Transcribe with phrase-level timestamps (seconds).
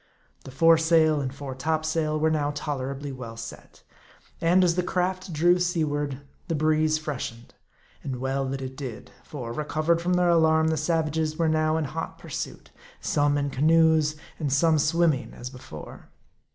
[0.45, 3.83] The foresail and fore topsail were now tolerably well set;
[4.41, 7.53] and as the craft drew seaward, the breeze freshened.
[8.03, 11.77] And well that it did; for, recovered from their alarm, the sav, ages were now
[11.77, 16.09] in hot pursuit; some in canoes, and some swimming as before.